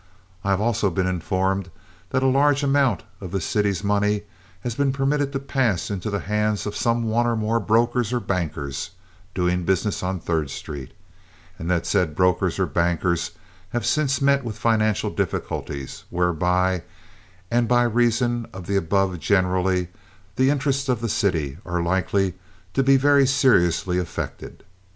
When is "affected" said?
23.99-24.63